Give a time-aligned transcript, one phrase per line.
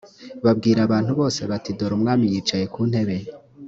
[0.45, 3.15] babwira abantu bose bati dore umwami yicaye ku ntebe